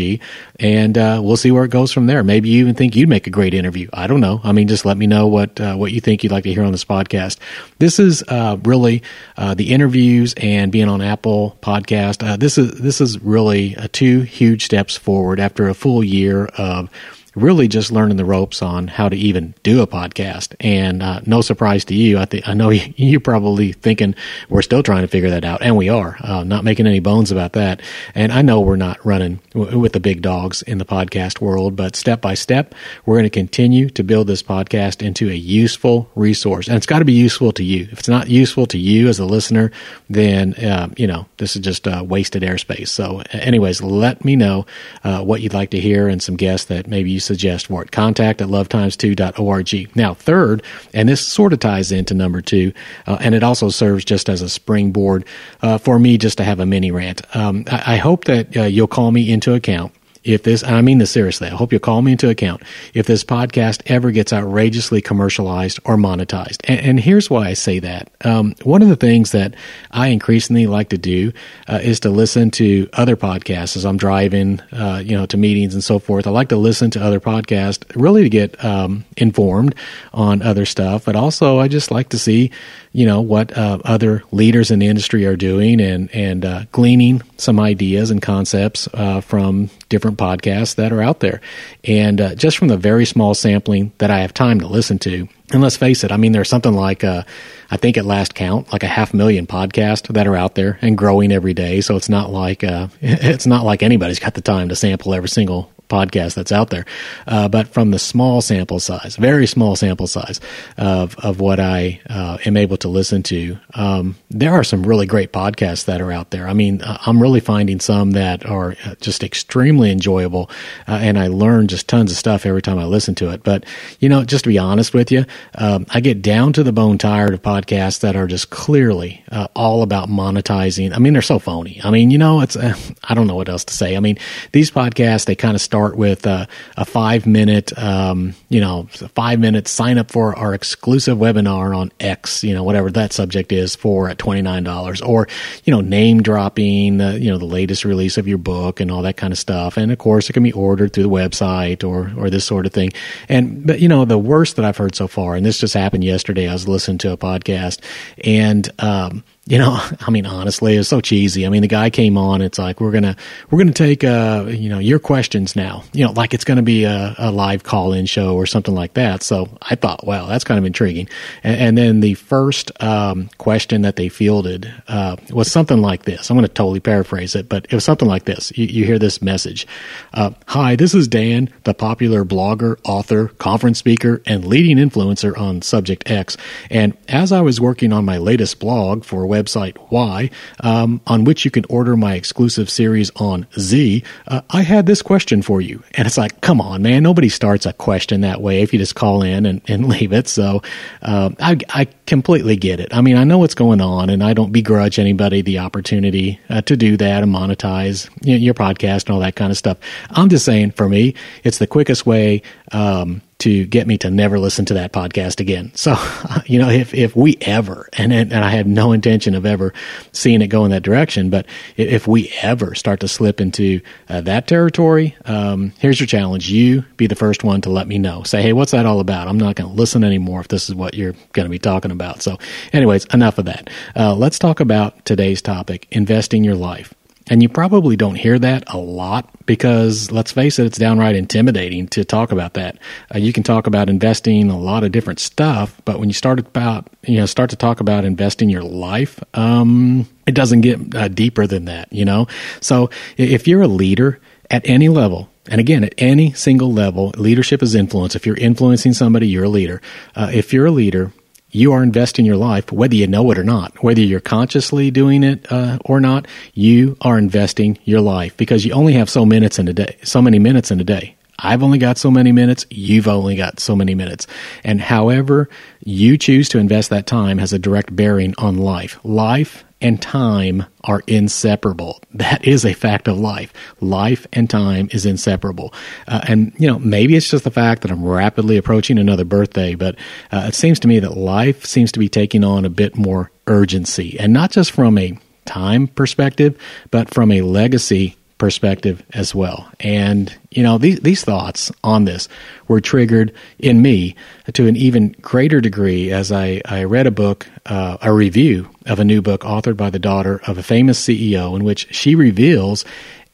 And 0.59 0.97
uh, 0.97 1.21
we'll 1.23 1.37
see 1.37 1.51
where 1.51 1.63
it 1.63 1.71
goes 1.71 1.91
from 1.91 2.07
there. 2.07 2.23
Maybe 2.23 2.49
you 2.49 2.61
even 2.61 2.75
think 2.75 2.95
you'd 2.95 3.09
make 3.09 3.27
a 3.27 3.31
great 3.31 3.53
interview. 3.53 3.89
I 3.93 4.07
don't 4.07 4.21
know. 4.21 4.41
I 4.43 4.51
mean, 4.51 4.67
just 4.67 4.85
let 4.85 4.97
me 4.97 5.07
know 5.07 5.27
what, 5.27 5.59
what 5.59 5.91
you 5.91 6.01
think 6.01 6.23
you'd 6.23 6.31
like 6.31 6.43
to 6.43 6.53
hear 6.53 6.63
on 6.63 6.71
this 6.71 6.85
podcast. 6.85 7.37
This 7.79 7.99
is 7.99 8.23
really 8.29 9.03
the 9.37 9.73
interviews 9.73 10.33
and 10.37 10.71
being 10.71 10.89
on 10.89 11.01
Apple 11.01 11.57
podcast. 11.61 12.39
this 12.39 12.57
is, 12.57 12.79
this 12.79 13.01
is 13.01 13.19
really 13.21 13.75
two 13.91 14.21
huge 14.21 14.65
steps 14.65 14.97
forward 14.97 15.39
after 15.39 15.67
a 15.67 15.73
full 15.73 16.03
year 16.03 16.45
of 16.57 16.89
really 17.35 17.67
just 17.67 17.91
learning 17.91 18.17
the 18.17 18.25
ropes 18.25 18.61
on 18.61 18.87
how 18.87 19.09
to 19.09 19.15
even 19.15 19.53
do 19.63 19.81
a 19.81 19.87
podcast. 19.87 20.55
And 20.59 21.03
uh, 21.03 21.21
no 21.25 21.41
surprise 21.41 21.85
to 21.85 21.95
you, 21.95 22.17
I 22.17 22.25
think 22.25 22.47
I 22.47 22.53
know 22.53 22.69
you, 22.71 23.17
are 23.17 23.21
probably 23.21 23.73
thinking 23.73 24.15
we're 24.49 24.61
still 24.61 24.83
trying 24.83 25.01
to 25.01 25.07
figure 25.07 25.29
that 25.29 25.45
out, 25.45 25.61
and 25.61 25.75
we 25.77 25.89
are. 25.89 26.17
Uh, 26.21 26.43
not 26.43 26.63
making 26.63 26.87
any 26.87 26.99
bones 26.99 27.31
about 27.31 27.53
that. 27.53 27.81
And 28.13 28.31
I 28.31 28.41
know 28.41 28.61
we're 28.61 28.75
not 28.75 29.03
running 29.05 29.39
w- 29.51 29.79
with 29.79 29.93
the 29.93 29.99
big 29.99 30.21
dogs 30.21 30.61
in 30.61 30.77
the 30.77 30.85
podcast 30.85 31.41
world, 31.41 31.75
but 31.75 31.95
step 31.95 32.21
by 32.21 32.33
step, 32.33 32.73
we're 33.05 33.15
going 33.15 33.23
to 33.25 33.29
continue 33.29 33.89
to 33.89 34.03
build 34.03 34.27
this 34.27 34.43
podcast 34.43 35.05
into 35.05 35.29
a 35.29 35.33
useful 35.33 36.09
resource, 36.15 36.67
and 36.67 36.77
it's 36.77 36.85
got 36.85 36.99
to 36.99 37.05
be 37.05 37.13
useful 37.13 37.51
to 37.53 37.63
you. 37.63 37.87
If 37.91 37.99
it's 37.99 38.09
not 38.09 38.29
useful 38.29 38.65
to 38.67 38.77
you 38.77 39.07
as 39.07 39.19
a 39.19 39.25
listener, 39.25 39.71
then 40.09 40.53
uh, 40.55 40.89
you 40.97 41.07
know 41.07 41.25
this 41.37 41.55
is 41.55 41.61
just 41.61 41.87
uh, 41.87 42.03
wasted 42.07 42.43
airspace. 42.43 42.89
So, 42.89 43.21
anyways, 43.31 43.81
let 43.81 44.23
me 44.23 44.35
know 44.35 44.65
uh, 45.03 45.21
what 45.23 45.41
you'd 45.41 45.53
like 45.53 45.71
to 45.71 45.79
hear 45.79 46.07
and 46.07 46.21
some 46.21 46.35
guests 46.35 46.67
that 46.67 46.87
maybe 46.87 47.11
you 47.11 47.19
suggest 47.25 47.67
for 47.67 47.81
it. 47.83 47.91
Contact 47.91 48.41
at 48.41 48.47
lovetimes2.org. 48.47 49.95
Now, 49.95 50.13
third, 50.13 50.63
and 50.93 51.09
this 51.09 51.25
sort 51.25 51.53
of 51.53 51.59
ties 51.59 51.91
into 51.91 52.13
number 52.13 52.41
two, 52.41 52.71
uh, 53.07 53.17
and 53.19 53.35
it 53.35 53.43
also 53.43 53.69
serves 53.69 54.05
just 54.05 54.29
as 54.29 54.41
a 54.41 54.49
springboard 54.49 55.25
uh, 55.61 55.77
for 55.77 55.99
me 55.99 56.17
just 56.17 56.37
to 56.37 56.43
have 56.43 56.59
a 56.59 56.65
mini 56.65 56.91
rant. 56.91 57.21
Um, 57.35 57.65
I, 57.69 57.95
I, 57.95 57.97
hope 57.97 58.25
that 58.25 58.55
uh, 58.55 58.63
you'll 58.63 58.87
call 58.87 59.11
me 59.11 59.31
into 59.31 59.53
account 59.53 59.93
if 60.25 60.43
this, 60.43 60.63
I 60.63 60.81
mean 60.81 60.97
this 60.97 61.11
seriously, 61.11 61.47
I 61.47 61.51
hope 61.51 61.71
you'll 61.71 61.79
call 61.79 62.01
me 62.01 62.13
into 62.13 62.29
account 62.29 62.63
if 62.93 63.05
this 63.05 63.23
podcast 63.23 63.81
ever 63.85 64.11
gets 64.11 64.33
outrageously 64.33 65.01
commercialized 65.01 65.79
or 65.85 65.95
monetized. 65.95 66.57
And, 66.65 66.79
and 66.79 66.99
here's 66.99 67.29
why 67.29 67.47
I 67.47 67.53
say 67.53 67.79
that. 67.79 68.11
Um, 68.25 68.55
one 68.63 68.81
of 68.81 68.89
the 68.89 68.95
things 68.95 69.31
that 69.31 69.55
I 69.91 70.07
increasingly 70.07 70.67
like 70.67 70.89
to 70.89 70.97
do 70.97 71.31
uh, 71.67 71.79
is 71.81 71.99
to 72.01 72.09
listen 72.09 72.51
to 72.51 72.89
other 72.93 73.15
podcasts 73.15 73.77
as 73.77 73.85
I'm 73.85 73.97
driving, 73.97 74.59
uh, 74.71 75.01
you 75.05 75.15
know, 75.15 75.25
to 75.27 75.37
meetings 75.37 75.73
and 75.73 75.83
so 75.83 75.99
forth. 75.99 76.27
I 76.27 76.31
like 76.31 76.49
to 76.49 76.57
listen 76.57 76.89
to 76.91 77.03
other 77.03 77.19
podcasts 77.19 77.83
really 77.95 78.23
to 78.23 78.29
get 78.29 78.63
um, 78.65 79.05
informed 79.17 79.75
on 80.13 80.41
other 80.41 80.65
stuff, 80.65 81.05
but 81.05 81.15
also 81.15 81.59
I 81.59 81.67
just 81.67 81.91
like 81.91 82.09
to 82.09 82.19
see 82.19 82.51
you 82.95 83.05
know 83.05 83.19
what 83.19 83.55
uh, 83.57 83.77
other 83.83 84.23
leaders 84.31 84.71
in 84.71 84.79
the 84.79 84.87
industry 84.87 85.25
are 85.25 85.35
doing 85.35 85.81
and 85.81 86.09
and 86.15 86.45
uh, 86.45 86.63
gleaning 86.71 87.21
some 87.35 87.59
ideas 87.59 88.09
and 88.09 88.21
concepts 88.21 88.87
uh, 88.93 89.19
from 89.19 89.69
different 89.95 90.17
podcasts 90.17 90.75
that 90.75 90.91
are 90.91 91.01
out 91.01 91.21
there. 91.21 91.39
And 91.85 92.19
uh, 92.19 92.35
just 92.35 92.57
from 92.57 92.67
the 92.67 92.75
very 92.75 93.05
small 93.05 93.33
sampling 93.33 93.93
that 93.99 94.11
I 94.11 94.19
have 94.19 94.33
time 94.33 94.59
to 94.59 94.67
listen 94.67 94.99
to 94.99 95.29
and 95.51 95.61
let's 95.61 95.77
face 95.77 96.03
it 96.03 96.11
I 96.11 96.17
mean 96.17 96.31
there's 96.31 96.49
something 96.49 96.73
like 96.73 97.03
uh, 97.03 97.23
I 97.69 97.77
think 97.77 97.97
at 97.97 98.05
last 98.05 98.35
count 98.35 98.71
like 98.71 98.83
a 98.83 98.87
half 98.87 99.13
million 99.13 99.47
podcasts 99.47 100.11
that 100.13 100.27
are 100.27 100.35
out 100.35 100.55
there 100.55 100.77
and 100.81 100.97
growing 100.97 101.31
every 101.31 101.53
day. 101.53 101.81
So 101.81 101.95
it's 101.95 102.09
not 102.09 102.29
like 102.29 102.63
uh, 102.63 102.87
it's 103.01 103.47
not 103.47 103.63
like 103.63 103.83
anybody's 103.83 104.19
got 104.19 104.33
the 104.33 104.41
time 104.41 104.69
to 104.69 104.75
sample 104.75 105.13
every 105.13 105.29
single 105.29 105.71
podcast 105.95 106.35
that's 106.35 106.51
out 106.51 106.69
there. 106.69 106.85
Uh, 107.27 107.47
but 107.47 107.67
from 107.67 107.91
the 107.91 107.99
small 107.99 108.41
sample 108.41 108.79
size, 108.79 109.15
very 109.15 109.47
small 109.47 109.75
sample 109.75 110.07
size 110.07 110.41
of, 110.77 111.15
of 111.19 111.39
what 111.39 111.59
I 111.59 112.01
uh, 112.09 112.37
am 112.45 112.57
able 112.57 112.77
to 112.77 112.87
listen 112.87 113.23
to, 113.23 113.57
um, 113.73 114.15
there 114.29 114.53
are 114.53 114.63
some 114.63 114.83
really 114.83 115.05
great 115.05 115.31
podcasts 115.31 115.85
that 115.85 116.01
are 116.01 116.11
out 116.11 116.31
there. 116.31 116.47
I 116.47 116.53
mean, 116.53 116.81
uh, 116.81 116.97
I'm 117.05 117.21
really 117.21 117.39
finding 117.39 117.79
some 117.79 118.11
that 118.11 118.45
are 118.45 118.75
uh, 118.85 118.95
just 118.99 119.23
extremely 119.23 119.91
enjoyable, 119.91 120.49
uh, 120.87 120.99
and 121.01 121.17
I 121.17 121.27
learn 121.27 121.67
just 121.67 121.87
tons 121.87 122.11
of 122.11 122.17
stuff 122.17 122.45
every 122.45 122.61
time 122.61 122.79
I 122.79 122.85
listen 122.85 123.15
to 123.15 123.31
it. 123.31 123.43
But, 123.43 123.65
you 123.99 124.09
know, 124.09 124.23
just 124.23 124.43
to 124.45 124.49
be 124.49 124.57
honest 124.57 124.93
with 124.93 125.11
you, 125.11 125.25
um, 125.55 125.85
I 125.89 125.99
get 125.99 126.21
down 126.21 126.53
to 126.53 126.63
the 126.63 126.73
bone 126.73 126.97
tired 126.97 127.33
of 127.33 127.41
podcasts 127.41 128.01
that 128.01 128.15
are 128.15 128.27
just 128.27 128.49
clearly 128.49 129.23
uh, 129.31 129.47
all 129.55 129.83
about 129.83 130.09
monetizing. 130.09 130.93
I 130.93 130.99
mean, 130.99 131.13
they're 131.13 131.21
so 131.21 131.39
phony. 131.39 131.79
I 131.83 131.91
mean, 131.91 132.11
you 132.11 132.17
know, 132.17 132.41
it's, 132.41 132.57
I 133.03 133.13
don't 133.13 133.27
know 133.27 133.35
what 133.35 133.49
else 133.49 133.63
to 133.65 133.73
say. 133.73 133.95
I 133.95 133.99
mean, 133.99 134.17
these 134.51 134.71
podcasts, 134.71 135.25
they 135.25 135.35
kind 135.35 135.55
of 135.55 135.61
start 135.61 135.84
with 135.93 136.25
a 136.25 136.47
five 136.85 137.25
minute, 137.25 137.77
um, 137.77 138.33
you 138.49 138.61
know, 138.61 138.87
five 139.13 139.39
minutes 139.39 139.71
sign 139.71 139.97
up 139.97 140.11
for 140.11 140.35
our 140.37 140.53
exclusive 140.53 141.17
webinar 141.17 141.75
on 141.75 141.91
X, 141.99 142.43
you 142.43 142.53
know, 142.53 142.63
whatever 142.63 142.89
that 142.91 143.13
subject 143.13 143.51
is 143.51 143.75
for 143.75 144.09
at 144.09 144.17
$29 144.17 145.07
or, 145.07 145.27
you 145.63 145.71
know, 145.71 145.81
name 145.81 146.23
dropping, 146.23 146.97
the, 146.97 147.19
you 147.19 147.29
know, 147.29 147.37
the 147.37 147.45
latest 147.45 147.85
release 147.85 148.17
of 148.17 148.27
your 148.27 148.37
book 148.37 148.79
and 148.79 148.89
all 148.89 149.01
that 149.01 149.17
kind 149.17 149.33
of 149.33 149.39
stuff. 149.39 149.77
And 149.77 149.91
of 149.91 149.97
course, 149.97 150.29
it 150.29 150.33
can 150.33 150.43
be 150.43 150.53
ordered 150.53 150.93
through 150.93 151.03
the 151.03 151.09
website 151.09 151.83
or, 151.87 152.11
or 152.17 152.29
this 152.29 152.45
sort 152.45 152.65
of 152.65 152.73
thing. 152.73 152.91
And, 153.29 153.65
but, 153.65 153.79
you 153.79 153.87
know, 153.87 154.05
the 154.05 154.17
worst 154.17 154.55
that 154.55 154.65
I've 154.65 154.77
heard 154.77 154.95
so 154.95 155.07
far, 155.07 155.35
and 155.35 155.45
this 155.45 155.59
just 155.59 155.73
happened 155.73 156.03
yesterday, 156.03 156.47
I 156.47 156.53
was 156.53 156.67
listening 156.67 156.97
to 156.99 157.11
a 157.11 157.17
podcast 157.17 157.81
and, 158.23 158.69
um, 158.79 159.23
you 159.47 159.59
know, 159.59 159.79
I 159.99 160.11
mean, 160.11 160.25
honestly, 160.25 160.75
it's 160.75 160.89
so 160.89 161.01
cheesy. 161.01 161.45
I 161.45 161.49
mean, 161.49 161.61
the 161.61 161.67
guy 161.67 161.89
came 161.89 162.17
on. 162.17 162.41
It's 162.41 162.57
like 162.57 162.81
we're 162.81 162.91
gonna 162.91 163.15
we're 163.49 163.59
gonna 163.59 163.71
take 163.71 164.03
uh 164.03 164.45
you 164.47 164.69
know 164.69 164.79
your 164.79 164.99
questions 164.99 165.55
now. 165.55 165.83
You 165.93 166.05
know, 166.05 166.11
like 166.11 166.33
it's 166.33 166.43
gonna 166.43 166.61
be 166.61 166.85
a, 166.85 167.15
a 167.17 167.31
live 167.31 167.63
call 167.63 167.93
in 167.93 168.05
show 168.05 168.35
or 168.35 168.45
something 168.45 168.73
like 168.73 168.93
that. 168.95 169.23
So 169.23 169.49
I 169.61 169.75
thought, 169.75 170.05
wow, 170.05 170.27
that's 170.27 170.43
kind 170.43 170.57
of 170.57 170.65
intriguing. 170.65 171.07
And, 171.43 171.61
and 171.61 171.77
then 171.77 171.99
the 171.99 172.15
first 172.15 172.71
um, 172.81 173.29
question 173.37 173.83
that 173.83 173.95
they 173.95 174.09
fielded 174.09 174.71
uh, 174.87 175.17
was 175.31 175.51
something 175.51 175.81
like 175.81 176.03
this. 176.03 176.29
I'm 176.29 176.35
to 176.35 176.47
totally 176.47 176.79
paraphrase 176.79 177.35
it, 177.35 177.47
but 177.47 177.65
it 177.65 177.73
was 177.73 177.85
something 177.85 178.07
like 178.07 178.25
this. 178.25 178.51
You, 178.55 178.65
you 178.65 178.85
hear 178.85 178.99
this 178.99 179.21
message: 179.21 179.67
uh, 180.13 180.31
Hi, 180.47 180.75
this 180.75 180.93
is 180.93 181.07
Dan, 181.07 181.51
the 181.63 181.73
popular 181.73 182.25
blogger, 182.25 182.77
author, 182.83 183.29
conference 183.29 183.79
speaker, 183.79 184.21
and 184.25 184.45
leading 184.45 184.77
influencer 184.77 185.37
on 185.37 185.61
subject 185.61 186.09
X. 186.09 186.35
And 186.69 186.97
as 187.07 187.31
I 187.31 187.41
was 187.41 187.61
working 187.61 187.93
on 187.93 188.05
my 188.05 188.17
latest 188.17 188.59
blog 188.59 189.05
for 189.05 189.25
website 189.35 189.75
Y, 189.91 190.29
um, 190.61 191.01
on 191.07 191.23
which 191.23 191.45
you 191.45 191.51
can 191.51 191.65
order 191.69 191.95
my 191.95 192.15
exclusive 192.15 192.69
series 192.69 193.11
on 193.17 193.45
Z, 193.57 194.03
uh, 194.27 194.41
I 194.49 194.61
had 194.61 194.85
this 194.85 195.01
question 195.01 195.41
for 195.41 195.61
you. 195.61 195.83
And 195.93 196.07
it's 196.07 196.17
like, 196.17 196.41
come 196.41 196.61
on, 196.61 196.81
man, 196.81 197.03
nobody 197.03 197.29
starts 197.29 197.65
a 197.65 197.73
question 197.73 198.21
that 198.21 198.41
way 198.41 198.61
if 198.61 198.73
you 198.73 198.79
just 198.79 198.95
call 198.95 199.21
in 199.21 199.45
and, 199.45 199.61
and 199.67 199.87
leave 199.95 200.13
it. 200.13 200.27
So 200.27 200.61
uh, 201.01 201.31
I, 201.39 201.57
I 201.69 201.87
completely 202.05 202.55
get 202.55 202.79
it. 202.79 202.93
I 202.93 203.01
mean, 203.01 203.17
I 203.17 203.23
know 203.23 203.37
what's 203.37 203.55
going 203.55 203.81
on, 203.81 204.09
and 204.09 204.23
I 204.23 204.33
don't 204.33 204.51
begrudge 204.51 204.99
anybody 204.99 205.41
the 205.41 205.59
opportunity 205.59 206.39
uh, 206.49 206.61
to 206.61 206.77
do 206.77 206.97
that 206.97 207.23
and 207.23 207.33
monetize 207.33 208.09
you 208.25 208.33
know, 208.33 208.39
your 208.39 208.53
podcast 208.53 209.05
and 209.05 209.11
all 209.11 209.19
that 209.19 209.35
kind 209.35 209.51
of 209.51 209.57
stuff. 209.57 209.77
I'm 210.11 210.29
just 210.29 210.45
saying, 210.45 210.71
for 210.71 210.87
me, 210.87 211.15
it's 211.43 211.57
the 211.57 211.67
quickest 211.67 212.05
way 212.05 212.41
um, 212.71 213.21
to 213.37 213.65
get 213.65 213.85
me 213.85 213.97
to 213.97 214.09
never 214.09 214.39
listen 214.39 214.65
to 214.65 214.75
that 214.75 214.93
podcast 214.93 215.39
again. 215.39 215.71
So, 215.75 215.95
you 216.45 216.57
know, 216.57 216.69
if, 216.69 216.93
if 216.93 217.15
we 217.15 217.37
ever, 217.41 217.89
and, 217.93 218.13
and 218.13 218.33
I 218.33 218.49
have 218.51 218.65
no 218.65 218.91
intention 218.91 219.35
of 219.35 219.45
ever 219.45 219.73
seeing 220.13 220.41
it 220.41 220.47
go 220.47 220.65
in 220.65 220.71
that 220.71 220.83
direction, 220.83 221.29
but 221.29 221.45
if 221.77 222.07
we 222.07 222.33
ever 222.41 222.75
start 222.75 223.01
to 223.01 223.07
slip 223.07 223.41
into 223.41 223.81
uh, 224.09 224.21
that 224.21 224.47
territory, 224.47 225.15
um, 225.25 225.73
here's 225.79 225.99
your 225.99 226.07
challenge. 226.07 226.49
You 226.49 226.83
be 226.97 227.07
the 227.07 227.15
first 227.15 227.43
one 227.43 227.61
to 227.61 227.69
let 227.69 227.87
me 227.87 227.99
know. 227.99 228.23
Say, 228.23 228.41
hey, 228.41 228.53
what's 228.53 228.71
that 228.71 228.85
all 228.85 228.99
about? 228.99 229.27
I'm 229.27 229.37
not 229.37 229.55
going 229.55 229.69
to 229.69 229.75
listen 229.75 230.03
anymore 230.03 230.39
if 230.39 230.47
this 230.47 230.69
is 230.69 230.75
what 230.75 230.95
you're 230.95 231.15
going 231.33 231.45
to 231.45 231.51
be 231.51 231.59
talking 231.59 231.91
about. 231.91 232.21
So, 232.21 232.37
anyways, 232.73 233.05
enough 233.13 233.37
of 233.37 233.45
that. 233.45 233.69
Uh, 233.95 234.15
let's 234.15 234.39
talk 234.39 234.59
about 234.59 235.05
today's 235.05 235.41
topic 235.41 235.87
investing 235.91 236.43
your 236.43 236.55
life. 236.55 236.94
And 237.27 237.41
you 237.41 237.49
probably 237.49 237.95
don't 237.95 238.15
hear 238.15 238.37
that 238.37 238.63
a 238.67 238.77
lot 238.77 239.29
because, 239.47 240.11
let's 240.11 240.31
face 240.31 240.59
it, 240.59 240.65
it's 240.65 240.77
downright 240.77 241.15
intimidating 241.15 241.87
to 241.87 242.05
talk 242.05 242.31
about 242.31 242.53
that. 242.53 242.77
Uh, 243.13 243.17
you 243.17 243.33
can 243.33 243.41
talk 243.41 243.65
about 243.65 243.89
investing 243.89 244.51
a 244.51 244.57
lot 244.57 244.83
of 244.83 244.91
different 244.91 245.19
stuff, 245.19 245.81
but 245.85 245.99
when 245.99 246.07
you 246.07 246.13
start 246.13 246.37
about 246.37 246.87
you 247.03 247.17
know 247.17 247.25
start 247.25 247.49
to 247.49 247.55
talk 247.55 247.79
about 247.79 248.05
investing 248.05 248.49
your 248.49 248.61
life, 248.63 249.23
um, 249.33 250.07
it 250.27 250.35
doesn't 250.35 250.61
get 250.61 250.95
uh, 250.95 251.07
deeper 251.07 251.47
than 251.47 251.65
that. 251.65 251.91
You 251.91 252.05
know, 252.05 252.27
so 252.61 252.91
if 253.17 253.47
you're 253.47 253.63
a 253.63 253.67
leader 253.67 254.19
at 254.51 254.61
any 254.65 254.89
level, 254.89 255.29
and 255.47 255.59
again, 255.59 255.83
at 255.83 255.95
any 255.97 256.31
single 256.33 256.71
level, 256.71 257.11
leadership 257.17 257.63
is 257.63 257.73
influence. 257.73 258.15
If 258.15 258.27
you're 258.27 258.37
influencing 258.37 258.93
somebody, 258.93 259.27
you're 259.27 259.45
a 259.45 259.49
leader. 259.49 259.81
Uh, 260.15 260.29
if 260.31 260.53
you're 260.53 260.67
a 260.67 260.71
leader, 260.71 261.11
you 261.55 261.71
are 261.71 261.81
investing 261.81 262.25
your 262.25 262.35
life, 262.35 262.71
whether 262.71 262.95
you 262.95 263.07
know 263.07 263.31
it 263.31 263.37
or 263.37 263.43
not, 263.43 263.81
whether 263.81 264.01
you're 264.01 264.19
consciously 264.19 264.91
doing 264.91 265.23
it 265.23 265.49
uh, 265.51 265.79
or 265.85 265.99
not. 265.99 266.27
You 266.53 266.97
are 267.01 267.17
investing 267.17 267.77
your 267.85 268.01
life 268.01 268.35
because 268.37 268.65
you 268.65 268.73
only 268.73 268.93
have 268.93 269.09
so 269.09 269.25
minutes 269.25 269.57
in 269.57 269.67
a 269.67 269.73
day, 269.73 269.97
so 270.03 270.21
many 270.21 270.37
minutes 270.37 270.69
in 270.69 270.79
a 270.81 270.83
day. 270.83 271.15
I've 271.39 271.63
only 271.63 271.77
got 271.77 271.97
so 271.97 272.09
many 272.09 272.31
minutes. 272.31 272.65
You've 272.69 273.07
only 273.07 273.35
got 273.35 273.59
so 273.59 273.75
many 273.75 273.93
minutes. 273.93 274.25
And 274.63 274.79
however 274.79 275.49
you 275.83 276.17
choose 276.17 276.47
to 276.49 276.59
invest 276.59 276.89
that 276.89 277.07
time 277.07 277.37
has 277.39 277.53
a 277.53 277.59
direct 277.59 277.93
bearing 277.95 278.33
on 278.37 278.57
life. 278.57 278.99
Life 279.03 279.64
and 279.81 280.01
time 280.01 280.65
are 280.83 281.03
inseparable. 281.05 282.01
That 282.13 282.45
is 282.45 282.65
a 282.65 282.73
fact 282.73 283.07
of 283.07 283.19
life. 283.19 283.53
Life 283.81 284.25
and 284.33 284.49
time 284.49 284.89
is 284.91 285.05
inseparable. 285.05 285.73
Uh, 286.07 286.21
and, 286.27 286.53
you 286.57 286.67
know, 286.67 286.79
maybe 286.79 287.15
it's 287.15 287.29
just 287.29 287.43
the 287.43 287.51
fact 287.51 287.81
that 287.81 287.91
I'm 287.91 288.03
rapidly 288.03 288.57
approaching 288.57 288.97
another 288.97 289.25
birthday, 289.25 289.75
but 289.75 289.95
uh, 290.31 290.45
it 290.47 290.55
seems 290.55 290.79
to 290.79 290.87
me 290.87 290.99
that 290.99 291.17
life 291.17 291.65
seems 291.65 291.91
to 291.91 291.99
be 291.99 292.09
taking 292.09 292.43
on 292.43 292.65
a 292.65 292.69
bit 292.69 292.95
more 292.95 293.31
urgency. 293.47 294.17
And 294.19 294.33
not 294.33 294.51
just 294.51 294.71
from 294.71 294.97
a 294.97 295.17
time 295.45 295.87
perspective, 295.87 296.57
but 296.89 297.13
from 297.13 297.31
a 297.31 297.41
legacy 297.41 298.15
perspective 298.37 299.03
as 299.13 299.33
well. 299.33 299.69
And, 299.79 300.35
you 300.51 300.61
know, 300.61 300.77
these, 300.77 300.99
these 300.99 301.23
thoughts 301.23 301.71
on 301.83 302.05
this 302.05 302.27
were 302.67 302.81
triggered 302.81 303.33
in 303.59 303.81
me 303.81 304.15
to 304.53 304.67
an 304.67 304.75
even 304.75 305.15
greater 305.21 305.61
degree 305.61 306.11
as 306.11 306.31
I, 306.31 306.61
I 306.65 306.83
read 306.83 307.07
a 307.07 307.11
book, 307.11 307.47
uh, 307.65 307.97
a 308.01 308.11
review 308.11 308.69
of 308.85 308.99
a 308.99 309.05
new 309.05 309.21
book 309.21 309.41
authored 309.41 309.77
by 309.77 309.89
the 309.89 309.99
daughter 309.99 310.41
of 310.47 310.57
a 310.57 310.63
famous 310.63 311.01
CEO 311.01 311.55
in 311.55 311.63
which 311.63 311.93
she 311.95 312.15
reveals 312.15 312.83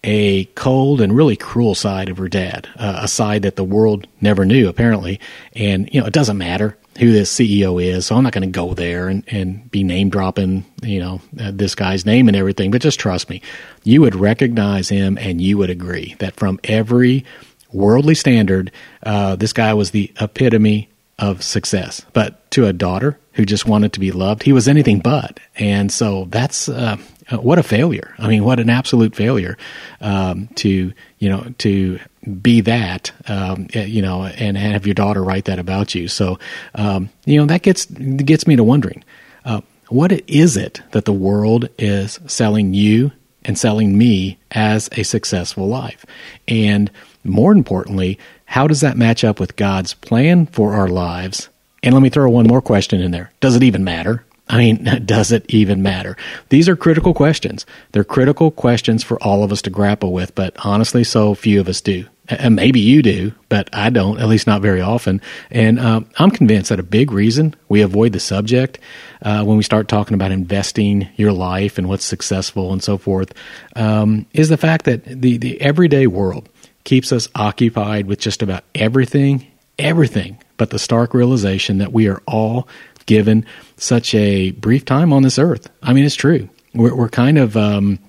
a 0.03 0.45
cold 0.55 0.99
and 0.99 1.15
really 1.15 1.35
cruel 1.35 1.75
side 1.75 2.09
of 2.09 2.17
her 2.17 2.27
dad, 2.27 2.67
uh, 2.75 3.01
a 3.03 3.07
side 3.07 3.43
that 3.43 3.55
the 3.55 3.63
world 3.63 4.07
never 4.19 4.45
knew, 4.45 4.67
apparently. 4.67 5.19
And, 5.55 5.89
you 5.93 6.01
know, 6.01 6.07
it 6.07 6.13
doesn't 6.13 6.37
matter 6.37 6.77
who 6.97 7.11
this 7.11 7.33
CEO 7.33 7.81
is, 7.83 8.05
so 8.05 8.15
I'm 8.15 8.23
not 8.23 8.33
going 8.33 8.51
to 8.51 8.59
go 8.59 8.73
there 8.73 9.07
and, 9.07 9.23
and 9.27 9.69
be 9.71 9.83
name 9.83 10.09
dropping, 10.09 10.65
you 10.83 10.99
know, 10.99 11.21
uh, 11.39 11.51
this 11.53 11.73
guy's 11.75 12.05
name 12.05 12.27
and 12.27 12.35
everything, 12.35 12.71
but 12.71 12.81
just 12.81 12.99
trust 12.99 13.29
me. 13.29 13.41
You 13.83 14.01
would 14.01 14.15
recognize 14.15 14.89
him 14.89 15.17
and 15.17 15.41
you 15.41 15.57
would 15.57 15.69
agree 15.69 16.15
that 16.19 16.35
from 16.35 16.59
every 16.63 17.25
worldly 17.71 18.15
standard, 18.15 18.71
uh, 19.03 19.35
this 19.35 19.53
guy 19.53 19.73
was 19.73 19.91
the 19.91 20.11
epitome 20.19 20.89
of 21.17 21.43
success. 21.43 22.05
But 22.13 22.49
to 22.51 22.65
a 22.65 22.73
daughter 22.73 23.17
who 23.33 23.45
just 23.45 23.65
wanted 23.65 23.93
to 23.93 23.99
be 23.99 24.11
loved, 24.11 24.43
he 24.43 24.51
was 24.51 24.67
anything 24.67 24.99
but. 24.99 25.39
And 25.55 25.91
so 25.91 26.25
that's 26.29 26.67
uh, 26.67 26.97
what 27.29 27.59
a 27.59 27.63
failure. 27.63 28.13
I 28.17 28.27
mean, 28.27 28.43
what 28.43 28.59
an 28.59 28.69
absolute 28.69 29.15
failure 29.15 29.57
um, 30.01 30.49
to 30.55 30.91
you 31.19 31.29
know 31.29 31.53
to 31.59 31.99
be 32.41 32.61
that 32.61 33.11
um, 33.27 33.67
eh, 33.73 33.85
you 33.85 34.01
know 34.01 34.25
and 34.25 34.57
have 34.57 34.85
your 34.85 34.93
daughter 34.93 35.23
write 35.23 35.45
that 35.45 35.59
about 35.59 35.95
you. 35.95 36.07
So 36.07 36.39
um, 36.75 37.09
you 37.25 37.37
know 37.37 37.45
that 37.45 37.63
gets 37.63 37.85
gets 37.85 38.47
me 38.47 38.55
to 38.55 38.63
wondering. 38.63 39.03
Uh, 39.43 39.61
what 39.89 40.11
is 40.29 40.55
it 40.55 40.81
that 40.91 41.05
the 41.05 41.13
world 41.13 41.67
is 41.77 42.19
selling 42.25 42.73
you 42.73 43.11
and 43.43 43.57
selling 43.57 43.97
me 43.97 44.37
as 44.51 44.89
a 44.93 45.03
successful 45.03 45.67
life? 45.67 46.05
And 46.47 46.89
more 47.23 47.51
importantly, 47.51 48.17
how 48.45 48.67
does 48.67 48.81
that 48.81 48.97
match 48.97 49.23
up 49.23 49.39
with 49.39 49.55
God's 49.55 49.93
plan 49.93 50.45
for 50.45 50.73
our 50.73 50.87
lives? 50.87 51.49
And 51.83 51.93
let 51.93 52.01
me 52.01 52.09
throw 52.09 52.29
one 52.29 52.47
more 52.47 52.61
question 52.61 53.01
in 53.01 53.11
there. 53.11 53.31
Does 53.39 53.55
it 53.55 53.63
even 53.63 53.83
matter? 53.83 54.23
I 54.47 54.57
mean, 54.57 54.83
does 55.05 55.31
it 55.31 55.45
even 55.49 55.81
matter? 55.81 56.15
These 56.49 56.69
are 56.69 56.75
critical 56.75 57.13
questions. 57.13 57.65
They're 57.91 58.03
critical 58.03 58.51
questions 58.51 59.03
for 59.03 59.21
all 59.23 59.43
of 59.43 59.51
us 59.51 59.61
to 59.63 59.69
grapple 59.69 60.13
with, 60.13 60.35
but 60.35 60.55
honestly, 60.63 61.03
so 61.03 61.33
few 61.33 61.59
of 61.59 61.67
us 61.67 61.81
do. 61.81 62.05
And 62.29 62.55
maybe 62.55 62.79
you 62.79 63.01
do, 63.01 63.33
but 63.49 63.69
I 63.73 63.89
don't, 63.89 64.19
at 64.19 64.27
least 64.27 64.47
not 64.47 64.61
very 64.61 64.79
often. 64.79 65.21
And 65.49 65.79
uh, 65.79 66.01
I'm 66.17 66.31
convinced 66.31 66.69
that 66.69 66.79
a 66.79 66.83
big 66.83 67.11
reason 67.11 67.55
we 67.67 67.81
avoid 67.81 68.13
the 68.13 68.19
subject 68.19 68.79
uh, 69.21 69.43
when 69.43 69.57
we 69.57 69.63
start 69.63 69.87
talking 69.87 70.13
about 70.13 70.31
investing 70.31 71.09
your 71.17 71.33
life 71.33 71.77
and 71.77 71.89
what's 71.89 72.05
successful 72.05 72.71
and 72.71 72.81
so 72.81 72.97
forth 72.97 73.33
um, 73.75 74.25
is 74.33 74.49
the 74.49 74.57
fact 74.57 74.85
that 74.85 75.03
the, 75.03 75.37
the 75.37 75.59
everyday 75.59 76.07
world 76.07 76.47
keeps 76.83 77.11
us 77.11 77.27
occupied 77.35 78.05
with 78.05 78.19
just 78.19 78.41
about 78.41 78.63
everything, 78.75 79.45
everything, 79.77 80.37
but 80.57 80.69
the 80.69 80.79
stark 80.79 81.13
realization 81.13 81.79
that 81.79 81.91
we 81.91 82.07
are 82.07 82.21
all 82.27 82.67
given 83.07 83.45
such 83.77 84.13
a 84.13 84.51
brief 84.51 84.85
time 84.85 85.11
on 85.11 85.23
this 85.23 85.39
earth. 85.39 85.69
I 85.81 85.93
mean, 85.93 86.05
it's 86.05 86.15
true. 86.15 86.49
We're, 86.73 86.95
we're 86.95 87.09
kind 87.09 87.37
of 87.37 87.57
um, 87.57 87.99